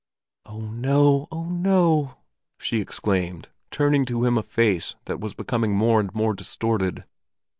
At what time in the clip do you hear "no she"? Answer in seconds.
1.45-2.81